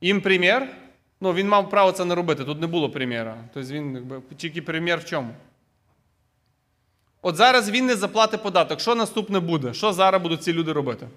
[0.00, 0.76] Їм прем'єр?
[1.20, 3.44] Ну, він мав право це не робити, тут не було прем'єра.
[3.54, 5.34] Тобто він тільки прем'єр в чому?
[7.22, 8.80] От зараз він не заплатить податок.
[8.80, 9.74] Що наступне буде?
[9.74, 11.08] Що зараз будуть ці люди робити?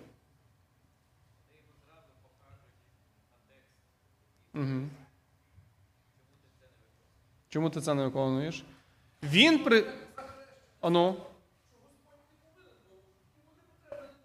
[7.49, 8.63] Чому ти це не виконуєш?
[9.23, 9.85] Він при.
[10.81, 11.15] Ану.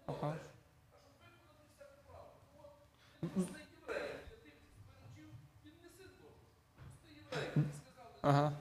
[0.05, 0.35] Ага.
[8.21, 8.51] Ага.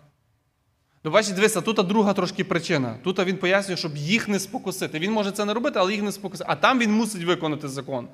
[1.05, 2.97] Ну, бачите, дивися, тут друга трошки причина.
[3.05, 4.99] Тут він пояснює, щоб їх не спокусити.
[4.99, 6.51] Він може це не робити, але їх не спокусити.
[6.53, 8.09] А там він мусить виконати закон.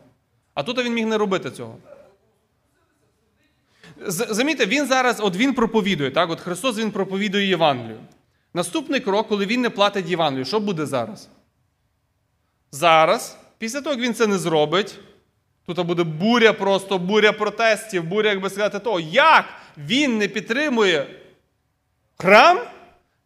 [0.55, 1.77] А тут він міг не робити цього.
[4.07, 6.31] Замітьте, він зараз, от він проповідує, так?
[6.31, 7.99] От Христос він проповідує Євангелію.
[8.55, 11.29] Наступний крок, коли він не платить Євангелію, що буде зараз?
[12.73, 14.99] Зараз, після того, як він це не зробить,
[15.75, 19.45] тут буде буря просто, буря протестів, буря, як би сказати, того, як
[19.79, 21.07] він не підтримує
[22.17, 22.59] храм,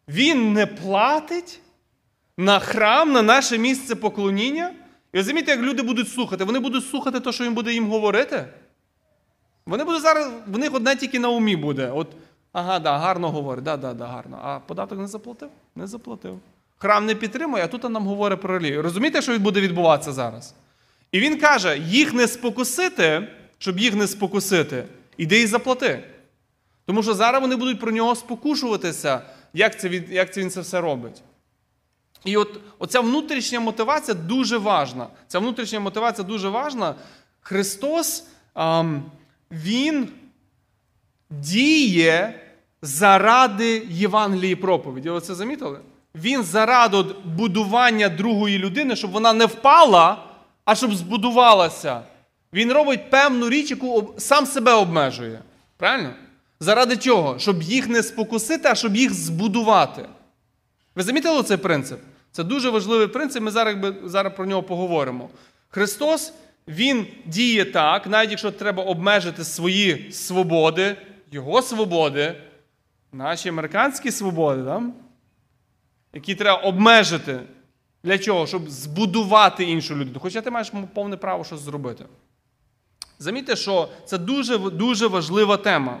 [0.07, 1.59] він не платить
[2.37, 4.71] на храм, на наше місце поклоніння.
[5.13, 6.43] І розумієте, як люди будуть слухати?
[6.43, 8.45] Вони будуть слухати те, що він буде їм говорити.
[9.65, 11.91] Вони будуть зараз, в них одне тільки на умі буде.
[11.91, 12.07] От,
[12.51, 14.39] ага, да, гарно говорить, да, да, да, гарно.
[14.43, 15.49] А податок не заплатив?
[15.75, 16.39] Не заплатив.
[16.77, 18.81] Храм не підтримує, а тут нам говорить про релігію.
[18.81, 20.53] Розумієте, що буде відбуватися зараз?
[21.13, 24.83] І він каже: їх не спокусити, щоб їх не спокусити,
[25.17, 26.03] іди і заплати.
[26.85, 29.21] Тому що зараз вони будуть про нього спокушуватися,
[29.53, 31.21] як це, він- як це він це все робить.
[32.25, 35.07] І от оця внутрішня мотивація дуже важна.
[35.27, 36.95] Ця внутрішня мотивація дуже важна.
[37.41, 38.23] Христос,
[38.53, 39.03] ам,
[39.51, 40.07] Він
[41.29, 42.39] діє
[42.81, 45.09] заради Євангелії проповіді.
[45.09, 45.79] Ви це замітили?
[46.15, 50.23] Він заради будування другої людини, щоб вона не впала,
[50.65, 52.01] а щоб збудувалася.
[52.53, 55.39] Він робить певну річ, яку сам себе обмежує.
[55.77, 56.13] Правильно?
[56.59, 57.39] Заради чого?
[57.39, 60.05] Щоб їх не спокусити, а щоб їх збудувати.
[60.95, 61.99] Ви замітили цей принцип?
[62.31, 65.29] Це дуже важливий принцип, ми зараз, зараз про нього поговоримо.
[65.69, 66.33] Христос,
[66.67, 70.95] Він діє так, навіть якщо треба обмежити свої свободи,
[71.31, 72.35] Його свободи,
[73.11, 74.83] наші американські свободи, да?
[76.13, 77.39] які треба обмежити.
[78.03, 78.47] Для чого?
[78.47, 80.19] Щоб збудувати іншу людину.
[80.19, 82.05] Хоча ти маєш повне право щось зробити.
[83.19, 85.99] Замітьте, що це дуже, дуже важлива тема.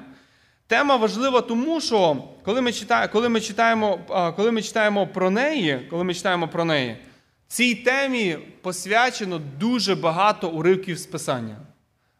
[0.67, 3.99] Тема важлива тому, що коли ми читаємо, коли ми читаємо,
[4.35, 6.97] коли ми читаємо про неї, коли ми читаємо про неї,
[7.47, 11.57] цій темі посвячено дуже багато уривків з Писання.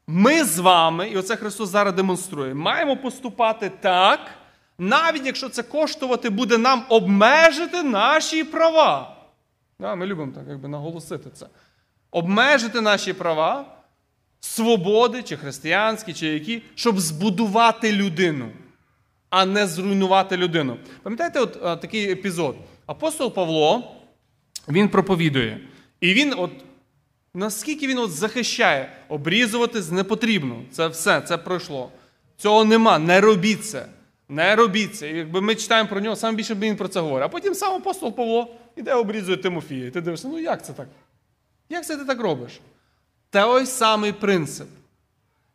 [0.07, 4.19] Ми з вами, і оце Христос зараз демонструє, маємо поступати так,
[4.77, 9.22] навіть якщо це коштувати буде нам обмежити наші права.
[9.79, 11.47] Да, ми любимо так якби наголосити це.
[12.11, 13.65] Обмежити наші права,
[14.39, 18.49] свободи, чи християнські, чи які, щоб збудувати людину,
[19.29, 20.77] а не зруйнувати людину.
[21.03, 22.55] Пам'ятаєте, от а, такий епізод?
[22.85, 23.95] Апостол Павло,
[24.67, 25.59] він проповідує.
[26.01, 26.51] І він, от,
[27.35, 30.61] Наскільки він от захищає, обрізуватись не потрібно.
[30.71, 31.91] Це все, це пройшло.
[32.37, 33.85] Цього нема, не робіть це.
[34.29, 35.11] Не робіть це.
[35.11, 37.25] І якби ми читаємо про нього, саме більше він про це говорить.
[37.25, 39.87] А потім сам апостол Павло іде обрізує Тимофія.
[39.87, 40.87] І ти дивишся, ну як це так?
[41.69, 42.59] Як це ти так робиш?
[43.29, 44.67] Той самий принцип.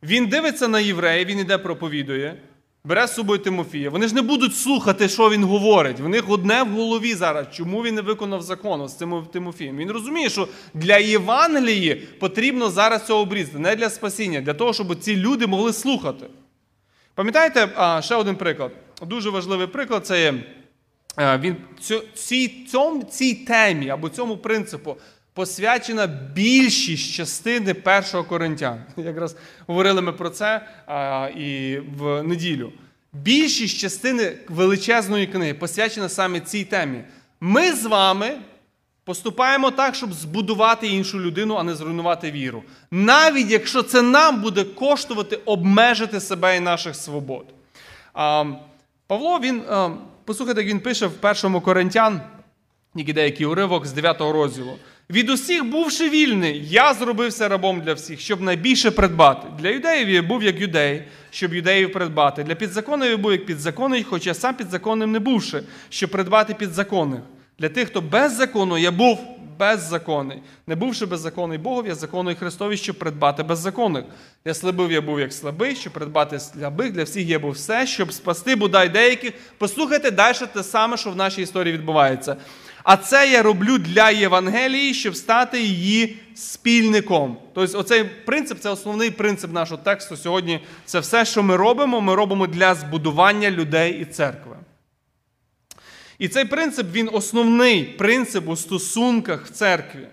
[0.02, 2.36] Він дивиться на євреїв, він іде проповідує,
[2.84, 3.90] бере з собою Тимофія.
[3.90, 6.00] Вони ж не будуть слухати, що він говорить.
[6.00, 9.76] В них одне в голові зараз, чому він не виконав закону з цим Тимофієм.
[9.76, 14.98] Він розуміє, що для Євангелії потрібно зараз цього обрізати, не для спасіння, для того, щоб
[14.98, 16.26] ці люди могли слухати.
[17.14, 17.68] Пам'ятаєте,
[18.02, 18.72] ще один приклад.
[19.02, 20.34] Дуже важливий приклад це є.
[21.18, 21.56] Е, Він
[22.14, 24.96] цій, цьому, цій темі або цьому принципу
[25.38, 28.82] посвячена більшість частини першого Коринтян.
[28.96, 32.72] Якраз говорили ми про це а, і в неділю.
[33.12, 37.04] Більшість частини величезної книги посвячена саме цій темі.
[37.40, 38.36] Ми з вами
[39.04, 42.62] поступаємо так, щоб збудувати іншу людину, а не зруйнувати віру.
[42.90, 47.46] Навіть якщо це нам буде коштувати обмежити себе і наших свобод.
[48.14, 48.44] А,
[49.06, 49.90] Павло, він, а,
[50.28, 52.20] послухайте, як він пише в першому Коринтян,
[52.94, 54.72] який деякий уривок з 9 розділу.
[55.10, 59.48] Від усіх, бувши вільний, я зробився рабом для всіх, щоб найбільше придбати.
[59.58, 62.42] Для юдеїв я був як юдей, щоб юдеїв придбати.
[62.42, 67.20] Для підзаконних я був як підзаконний, хоча сам підзаконним не бувши, щоб придбати підзаконних.
[67.58, 69.18] Для тих, хто без закону, я був
[69.58, 70.42] беззаконний.
[70.66, 74.04] Не бувши беззаконний Богов, я законний Христові, щоб придбати беззаконних.
[74.44, 78.12] Для слабив я був як слабий, щоб придбати слабих, для всіх я був все, щоб
[78.12, 79.32] спасти бодай деяких.
[79.58, 82.36] Послухайте далі те саме, що в нашій історії відбувається.
[82.84, 87.36] А це я роблю для Євангелії, щоб стати її спільником.
[87.54, 90.60] Тобто, оцей принцип це основний принцип нашого тексту сьогодні.
[90.84, 94.56] Це все, що ми робимо, ми робимо для збудування людей і церкви.
[96.18, 100.06] І цей принцип він основний принцип у стосунках в церкві.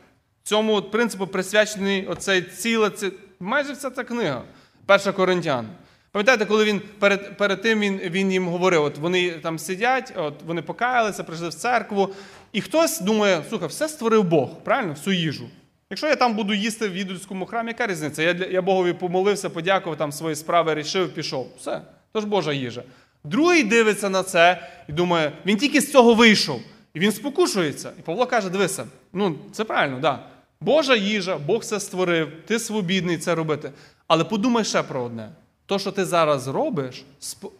[0.43, 4.43] Цьому от принципу присвячений оцей ціла, це, майже вся ця книга,
[4.85, 5.67] перша Коринтян.
[6.11, 10.33] Пам'ятаєте, коли він перед, перед тим він, він їм говорив, от вони там сидять, от
[10.45, 12.09] вони покаялися, прийшли в церкву,
[12.51, 15.49] і хтось думає, слухай, все створив Бог, правильно, всю їжу.
[15.89, 18.21] Якщо я там буду їсти в ідольському храмі, яка різниця?
[18.23, 21.47] Я, я Богові помолився, подякував, там свої справи рішив, пішов.
[21.57, 22.83] Все, то ж Божа їжа.
[23.25, 26.61] Другий дивиться на це і думає, він тільки з цього вийшов.
[26.93, 27.91] І він спокушується.
[27.99, 30.19] І Павло каже: дивися, ну це правильно, да.
[30.61, 33.71] Божа їжа, Бог все створив, ти свобідний це робити.
[34.07, 35.29] Але подумай ще про одне.
[35.65, 37.03] То, що ти зараз робиш,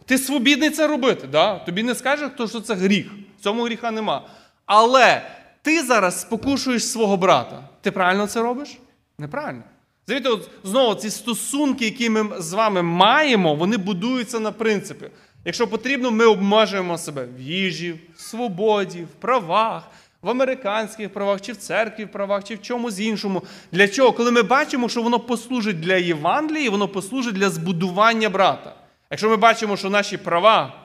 [0.05, 1.27] ти свобідний це робити.
[1.27, 1.59] Да?
[1.59, 3.11] Тобі не скаже, хто що це гріх.
[3.41, 4.21] Цьому гріха нема.
[4.65, 5.21] Але
[5.61, 7.63] ти зараз спокушуєш свого брата.
[7.81, 8.77] Ти правильно це робиш?
[9.19, 9.63] Неправильно.
[10.07, 15.05] Завіте, от знову ці стосунки, які ми з вами маємо, вони будуються на принципі.
[15.45, 21.51] Якщо потрібно, ми обмежуємо себе в їжі, в свободі, в правах, в американських правах, чи
[21.51, 23.43] в церкві в правах, чи в чомусь іншому.
[23.71, 24.11] Для чого?
[24.11, 28.75] Коли ми бачимо, що воно послужить для Євангелії, воно послужить для збудування брата.
[29.11, 30.81] Якщо ми бачимо, що наші права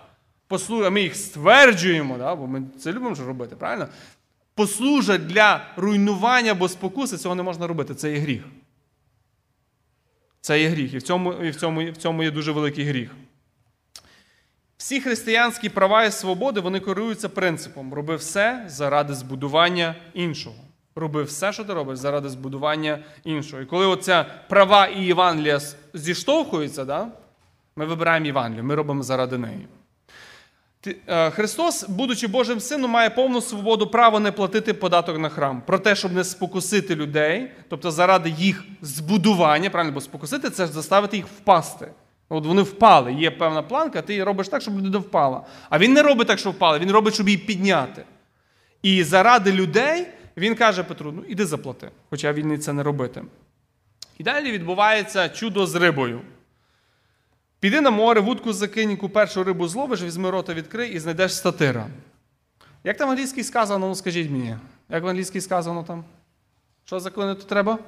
[0.48, 3.88] послужать, ми їх стверджуємо, да, бо ми це любимо ж робити, правильно?
[4.54, 7.94] Послужать для руйнування або спокуси, цього не можна робити.
[7.94, 8.42] Це є гріх.
[10.40, 10.94] Це є гріх.
[10.94, 13.10] І в цьому, і в цьому, і в цьому є дуже великий гріх.
[14.80, 20.56] Всі християнські права і свободи вони керуються принципом: роби все заради збудування іншого.
[20.96, 23.62] Роби все, що ти робиш, заради збудування іншого.
[23.62, 25.60] І коли оця права і Євангелія
[25.94, 27.08] зіштовхуються, да,
[27.76, 29.66] ми вибираємо Євангелію, ми робимо заради неї.
[31.06, 35.62] Е, Христос, будучи Божим сином, має повну свободу права не платити податок на храм.
[35.66, 40.72] Про те, щоб не спокусити людей, тобто заради їх збудування, правильно, бо спокусити це ж
[40.72, 41.88] заставити їх впасти.
[42.32, 45.42] От вони впали, є певна планка, ти робиш так, щоб людина впала.
[45.70, 48.04] А він не робить так, щоб впала, він робить, щоб її підняти.
[48.82, 53.24] І заради людей він каже Петру: ну іди заплати, хоча він і це не робити.
[54.18, 56.20] І далі відбувається чудо з рибою.
[57.60, 61.86] Піди на море, вудку закинь, яку першу рибу зловиш, візьми рота відкрий і знайдеш статира.
[62.84, 64.56] Як там в англійській сказано, ну скажіть мені,
[64.88, 66.04] як в англійській сказано там?
[66.84, 67.78] Що заклинити треба?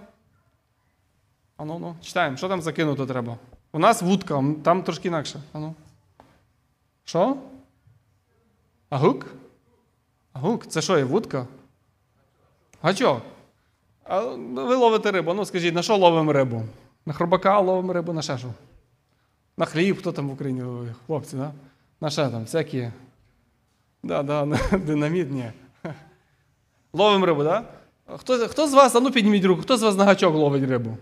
[1.56, 3.38] Ану, ну, читаємо, що там закинути треба?
[3.72, 5.40] У нас вудка, там трошки інакше.
[5.52, 5.74] Ану.
[7.04, 7.36] Що?
[8.90, 9.26] Агук?
[10.32, 10.66] Агук?
[10.66, 11.46] Це що є вудка?
[12.82, 13.22] Гачок.
[14.04, 15.34] А ну, ви ловите рибу.
[15.34, 16.62] Ну скажіть, на що ловимо рибу?
[17.06, 18.48] На хробака ловимо рибу, на ще що?
[19.56, 20.92] На хліб, хто там в Україні ловить?
[21.06, 21.52] Хлопці, да?
[22.00, 22.42] На що там?
[22.42, 22.90] Всякі.
[24.02, 25.50] Да, да, на динаміт, ні.
[26.92, 27.64] Ловимо рибу, да?
[28.16, 30.96] Хто, хто з вас, а ну підніміть руку, хто з вас на гачок ловить рибу?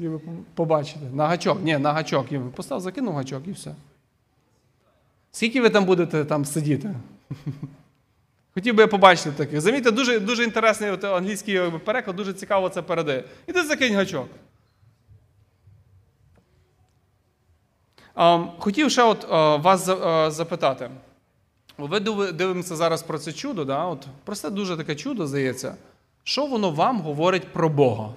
[0.00, 0.20] І ви
[0.54, 1.00] побачите.
[1.12, 1.62] На гачок.
[1.62, 2.32] Ні, на гачок.
[2.32, 3.74] І ви Постав, закинув гачок і все.
[5.32, 6.94] Скільки ви там будете там сидіти?
[8.54, 9.60] Хотів би я побачити таких.
[9.60, 13.24] Замітьте, дуже, дуже інтересний от, англійський переклад, дуже цікаво це передає.
[13.46, 14.28] Іди закинь гачок.
[18.14, 20.90] А, хотів ще от, а, вас а, запитати.
[21.78, 22.00] Ви
[22.32, 23.84] дивимося зараз про це чудо, да?
[23.84, 25.74] от, просте дуже таке чудо, здається.
[26.24, 28.08] Що воно вам говорить про Бога?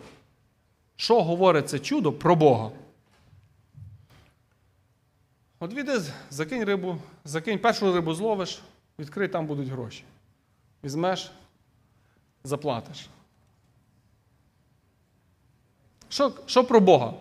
[0.96, 2.72] Що говорить це чудо про Бога?
[5.60, 8.62] От віди, закинь рибу, закинь першу рибу зловиш,
[9.00, 10.04] відкрий, там будуть гроші.
[10.84, 11.32] Візьмеш,
[12.44, 13.10] заплатиш.
[16.10, 17.14] Що, що про Бога?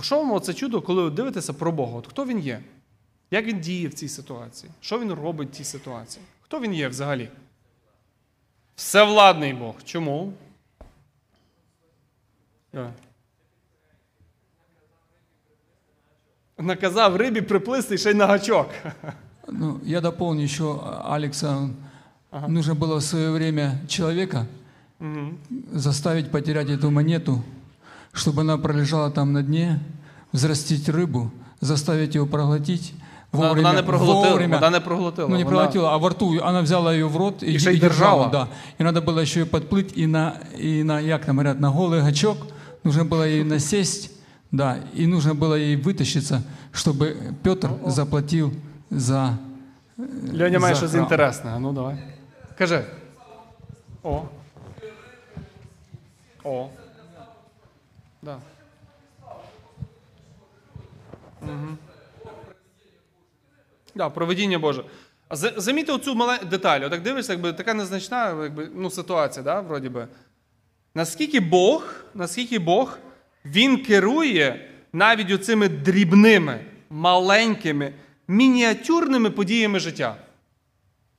[0.00, 1.98] Що вам це чудо, коли ви дивитеся про Бога?
[1.98, 2.62] От хто він є?
[3.30, 4.72] Як він діє в цій ситуації?
[4.80, 6.24] Що він робить в цій ситуації?
[6.40, 7.30] Хто він є взагалі?
[8.74, 9.74] Всевладний Бог.
[9.84, 10.32] Чому?
[16.57, 18.69] Наказав рибі приплисти ще й на гачок.
[19.49, 21.69] Ну, я дополню еще Алекса.
[22.47, 24.47] Нужно было в свое время человека
[25.71, 27.43] заставить потерять эту монету,
[28.13, 29.79] чтобы она пролежала там на дне,
[30.31, 32.93] взрастить рыбу, заставить его проглотить.
[33.31, 34.29] Вона, Вовремя, вона не проглотила.
[34.29, 34.55] вовремя.
[34.55, 35.27] Вона не проглотила.
[35.27, 35.55] Ну, не вона...
[35.57, 38.29] проглотила, а во рту она взяла ее в рот и, еще и и держала.
[38.29, 38.47] Да.
[38.77, 42.01] И надо было еще и подплыть и на, и на, як там говорят, на голый
[42.01, 42.37] гачок.
[42.83, 44.11] Нужно было ей насесть,
[44.51, 46.41] да, и нужно было ей вытащиться,
[46.73, 48.51] чтобы Петр заплатил
[48.89, 49.37] за...
[50.33, 51.03] Льоня має за щось храм.
[51.03, 51.51] інтересне.
[51.55, 51.97] А Ну давай.
[52.57, 52.85] Кажи.
[54.03, 54.23] О.
[56.43, 56.69] О.
[58.21, 58.37] Да.
[61.41, 61.77] Угу.
[63.95, 64.83] Да, проведіння Боже.
[65.27, 66.81] А за- замітьте оцю мале деталь.
[66.81, 70.07] Отак дивишся, якби така незначна якби, ну, ситуація, да, вроді би.
[70.95, 72.97] Наскільки Бог, наскільки Бог,
[73.52, 77.92] він керує навіть оцими дрібними, маленькими,
[78.28, 80.16] мініатюрними подіями життя.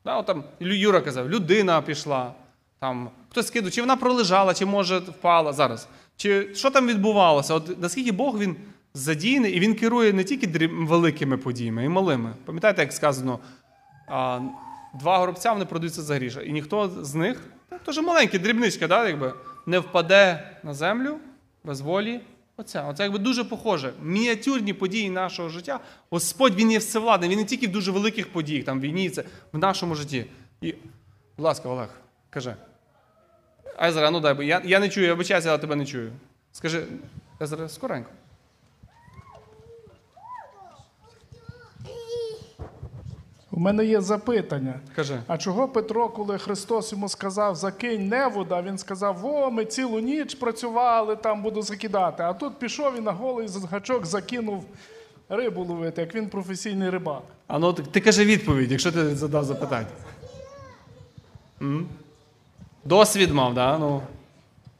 [0.05, 2.33] Да, от там Юра казав, людина пішла,
[2.79, 5.87] там, хтось скинув, чи вона пролежала, чи може впала зараз.
[6.17, 7.53] Чи що там відбувалося?
[7.53, 8.55] От наскільки Бог він
[8.93, 12.33] задійний, і він керує не тільки дріб- великими подіями, і малими.
[12.45, 13.39] Пам'ятаєте, як сказано,
[14.99, 17.41] два горобця вони продаються за гріша, і ніхто з них,
[17.85, 19.33] теж маленькі, дрібничка, да, якби,
[19.65, 21.17] не впаде на землю
[21.67, 22.21] без волі.
[22.57, 23.93] Оце, якби дуже похоже.
[24.01, 25.79] Мініатюрні події нашого життя.
[26.09, 29.57] Господь він є всевладний, він не тільки в дуже великих подіях, там війні, це в
[29.57, 30.25] нашому житті.
[30.61, 30.71] І,
[31.37, 31.89] будь ласка, Олег,
[32.29, 32.55] кажи.
[33.77, 36.11] Айзера, ну дай, бо я, я не чую, я вибачаюся, але тебе не чую.
[36.51, 36.85] Скажи,
[37.39, 38.09] Айзера, скоренько.
[43.57, 44.73] У мене є запитання.
[44.95, 45.19] Кажи.
[45.27, 50.35] А чого Петро, коли Христос йому сказав закинь невода, він сказав: О, ми цілу ніч
[50.35, 52.23] працювали, там буду закидати.
[52.23, 54.65] А тут пішов і на голий гачок закинув
[55.29, 57.21] рибу ловити, як він професійний рибак.
[57.47, 59.87] А ну ти, ти кажи відповідь, якщо ти задав запитання.
[61.61, 61.87] М?
[62.85, 63.77] Досвід мав, да?
[63.77, 64.01] Ну,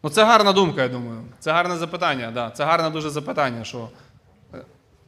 [0.03, 1.21] ну це гарна думка, я думаю.
[1.39, 2.49] Це гарне запитання, да.
[2.49, 3.89] Це гарне дуже запитання, що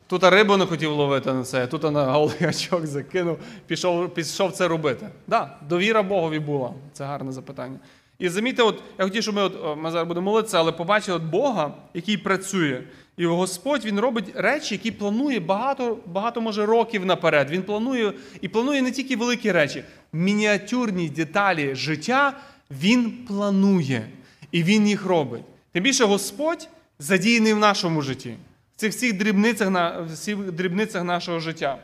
[0.10, 3.38] тут рибу не хотів ловити на це, тут на голий гачок закинув,
[3.68, 5.10] пішов, пішов це робити.
[5.28, 6.74] Да, довіра Богові була.
[6.94, 7.80] Це гарне запитання.
[8.20, 11.24] І замітьте, от я хотів, щоб ми, от, ми зараз будемо молитися, але побачили от
[11.24, 12.82] Бога, який працює.
[13.18, 17.50] І Господь він робить речі, які планує багато, багато може років наперед.
[17.50, 19.84] Він планує і планує не тільки великі речі,
[20.14, 22.34] мініатюрні деталі життя
[22.72, 24.10] він планує.
[24.52, 25.42] І він їх робить.
[25.72, 26.68] Тим більше Господь
[27.00, 28.36] задіяний в нашому житті,
[28.80, 31.78] цих всіх дрібницях, всіх дрібницях нашого життя.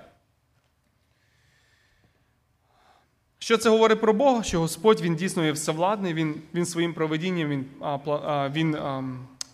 [3.39, 4.43] Що це говорить про Бога?
[4.43, 9.04] Що Господь він дійсно є всевладний, він, він своїм проведінням він, а, він а,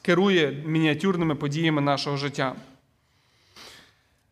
[0.02, 2.56] керує мініатюрними подіями нашого життя.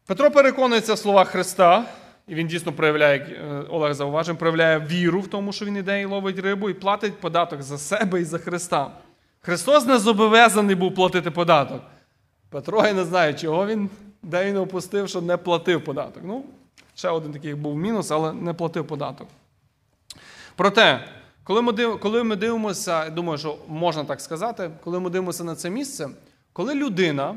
[0.05, 1.85] Петро переконується в словах Христа,
[2.27, 6.01] і він дійсно проявляє, як е, Олег зауважив, проявляє віру в тому, що він іде
[6.01, 8.91] і ловить рибу, і платить податок за себе і за Христа.
[9.41, 11.81] Христос не зобов'язаний був платити податок.
[12.49, 13.89] Петро, я не знаю, чого він,
[14.23, 16.23] де він опустив, що не платив податок.
[16.25, 16.43] Ну,
[16.95, 19.27] ще один такий був мінус, але не платив податок.
[20.55, 21.05] Проте,
[21.43, 25.55] коли ми, коли ми дивимося, я думаю, що можна так сказати, коли ми дивимося на
[25.55, 26.09] це місце,
[26.53, 27.35] коли людина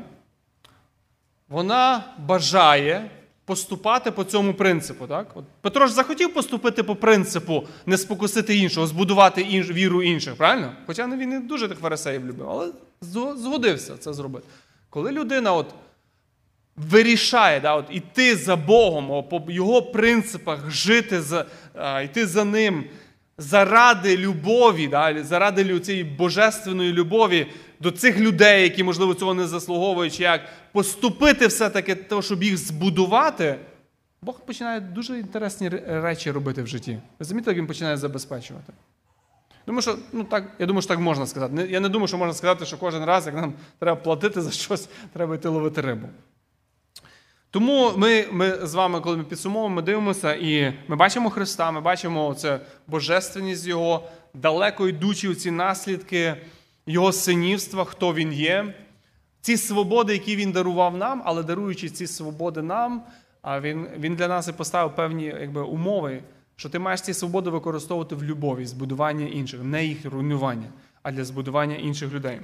[1.49, 3.09] вона бажає
[3.45, 5.07] поступати по цьому принципу.
[5.07, 5.27] Так?
[5.35, 10.71] От Петро ж захотів поступити по принципу не спокусити іншого, збудувати інш, віру інших, правильно?
[10.87, 12.71] Хоча він не дуже тих фарисеїв любив, але
[13.35, 14.47] згодився це зробити.
[14.93, 15.75] Коли людина от
[16.75, 22.83] вирішає да, от, іти за Богом, по його принципах, жити за, а, йти за ним
[23.37, 27.47] заради любові, да, заради цієї божественної любові
[27.79, 30.41] до цих людей, які, можливо, цього не заслуговують, чи як
[30.71, 33.55] поступити все-таки, того, щоб їх збудувати,
[34.21, 36.99] Бог починає дуже інтересні речі робити в житті.
[37.19, 38.73] Ви замітили, як він починає забезпечувати.
[39.65, 41.67] Думаю, що ну так, я думаю, що так можна сказати.
[41.69, 44.89] Я не думаю, що можна сказати, що кожен раз, як нам треба платити за щось,
[45.13, 46.07] треба йти ловити рибу.
[47.49, 51.81] Тому ми, ми з вами, коли ми підсумовуємо, ми дивимося і ми бачимо Христа, ми
[51.81, 56.35] бачимо це божественність Його, далеко йдучі ці наслідки
[56.87, 58.73] Його синівства, хто Він є.
[59.41, 63.03] Ці свободи, які він дарував нам, але даруючи ці свободи нам,
[63.61, 66.21] він, він для нас і поставив певні якби, умови,
[66.55, 70.67] що ти маєш ці свободи використовувати в любові, збудування інших, не їх руйнування,
[71.01, 72.41] а для збудування інших людей.